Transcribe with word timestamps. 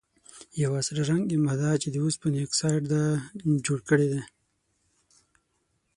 یوه 0.63 0.79
سره 0.87 1.01
رنګې 1.11 1.37
ماده 1.45 1.71
چې 1.81 1.87
د 1.91 1.95
اوسپنې 2.03 2.39
اکسایډ 2.41 2.83
ده 2.93 3.03
جوړه 3.65 3.83
کړي 3.89 4.07
ده. 4.13 4.21